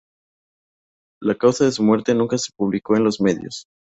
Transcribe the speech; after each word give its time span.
La 1.21 1.35
causa 1.35 1.65
de 1.65 1.71
su 1.73 1.83
muerte 1.83 2.15
nunca 2.15 2.35
se 2.39 2.51
publicó 2.57 2.95
en 2.97 3.03
los 3.03 3.21
medios. 3.21 3.67